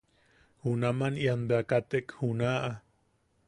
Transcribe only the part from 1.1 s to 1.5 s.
bea ian